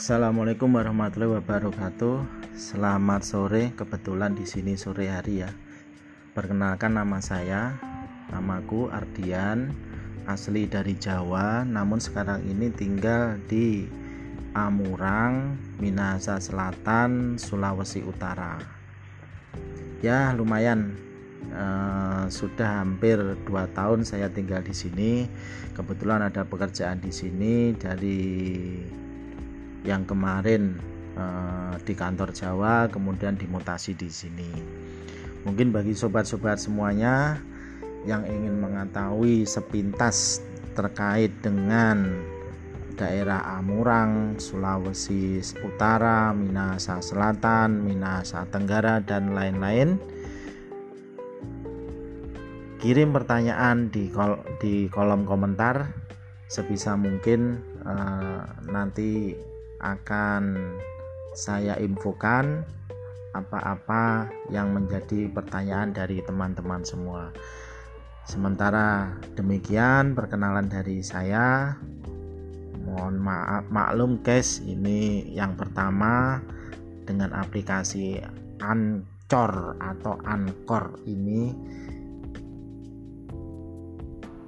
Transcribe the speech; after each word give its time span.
Assalamualaikum 0.00 0.80
warahmatullahi 0.80 1.44
wabarakatuh. 1.44 2.24
Selamat 2.56 3.20
sore. 3.20 3.76
Kebetulan 3.76 4.32
di 4.32 4.48
sini 4.48 4.72
sore 4.72 5.12
hari 5.12 5.44
ya. 5.44 5.52
Perkenalkan 6.32 6.96
nama 6.96 7.20
saya. 7.20 7.76
Namaku 8.32 8.88
Ardian, 8.88 9.76
asli 10.24 10.64
dari 10.64 10.96
Jawa, 10.96 11.68
namun 11.68 12.00
sekarang 12.00 12.40
ini 12.48 12.72
tinggal 12.72 13.36
di 13.44 13.92
Amurang, 14.56 15.60
Minahasa 15.76 16.40
Selatan, 16.40 17.36
Sulawesi 17.36 18.00
Utara. 18.00 18.56
Ya, 20.00 20.32
lumayan 20.32 20.96
uh, 21.52 22.24
sudah 22.32 22.80
hampir 22.80 23.20
dua 23.44 23.68
tahun 23.76 24.08
saya 24.08 24.32
tinggal 24.32 24.64
di 24.64 24.72
sini. 24.72 25.28
Kebetulan 25.76 26.24
ada 26.24 26.48
pekerjaan 26.48 27.04
di 27.04 27.12
sini 27.12 27.76
dari 27.76 28.24
yang 29.84 30.04
kemarin 30.04 30.76
uh, 31.16 31.74
di 31.82 31.96
kantor 31.96 32.32
Jawa 32.36 32.88
kemudian 32.92 33.36
dimutasi 33.36 33.96
di 33.96 34.08
sini. 34.12 34.50
Mungkin 35.48 35.72
bagi 35.72 35.96
sobat-sobat 35.96 36.60
semuanya 36.60 37.40
yang 38.04 38.24
ingin 38.28 38.60
mengetahui 38.60 39.48
sepintas 39.48 40.44
terkait 40.76 41.32
dengan 41.40 42.20
daerah 43.00 43.40
Amurang, 43.56 44.36
Sulawesi 44.36 45.40
Utara, 45.64 46.36
Minahasa 46.36 47.00
Selatan, 47.00 47.80
Minahasa 47.80 48.44
Tenggara 48.52 49.00
dan 49.00 49.32
lain-lain. 49.32 49.96
Kirim 52.80 53.12
pertanyaan 53.12 53.92
di 53.92 54.08
kol 54.08 54.40
di 54.56 54.88
kolom 54.88 55.28
komentar 55.28 55.92
sebisa 56.48 56.96
mungkin 56.96 57.60
uh, 57.84 58.40
nanti 58.72 59.36
akan 59.80 60.56
saya 61.34 61.76
infokan 61.80 62.64
apa-apa 63.32 64.26
yang 64.50 64.74
menjadi 64.74 65.30
pertanyaan 65.30 65.94
dari 65.94 66.20
teman-teman 66.22 66.82
semua. 66.82 67.30
Sementara 68.26 69.14
demikian 69.34 70.14
perkenalan 70.14 70.70
dari 70.70 71.02
saya. 71.02 71.74
Mohon 72.80 73.22
maaf 73.22 73.64
maklum 73.70 74.18
guys, 74.22 74.58
ini 74.66 75.30
yang 75.30 75.54
pertama 75.54 76.42
dengan 77.06 77.30
aplikasi 77.34 78.18
Ancor 78.58 79.78
atau 79.78 80.18
Ancor 80.26 80.98
ini 81.06 81.54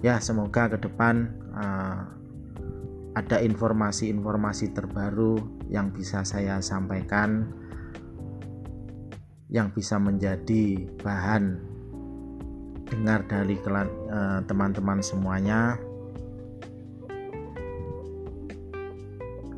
ya 0.03 0.19
semoga 0.19 0.67
ke 0.67 0.83
depan 0.83 1.31
uh, 1.55 2.22
ada 3.13 3.45
informasi-informasi 3.45 4.73
terbaru 4.73 5.37
yang 5.69 5.93
bisa 5.93 6.25
saya 6.25 6.65
sampaikan 6.65 7.53
yang 9.53 9.69
bisa 9.69 10.01
menjadi 10.01 10.89
bahan 11.05 11.61
dengar 12.89 13.25
dari 13.29 13.61
eh, 13.61 14.41
teman-teman 14.49 15.05
semuanya. 15.05 15.77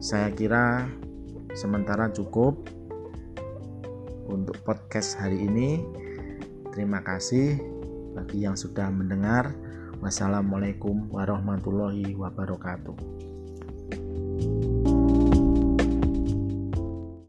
Saya 0.03 0.35
kira 0.35 0.91
sementara 1.55 2.11
cukup 2.11 2.59
untuk 4.27 4.59
podcast 4.67 5.15
hari 5.19 5.47
ini. 5.47 5.81
Terima 6.75 7.07
kasih 7.07 7.63
bagi 8.19 8.43
yang 8.43 8.59
sudah 8.59 8.91
mendengar. 8.91 9.55
Wassalamualaikum 10.03 11.09
warahmatullahi 11.09 12.13
wabarakatuh 12.19 13.34